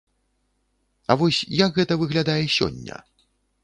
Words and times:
А 1.11 1.17
вось 1.21 1.41
як 1.63 1.71
гэта 1.79 2.01
выглядае 2.03 2.43
сёння? 2.59 2.95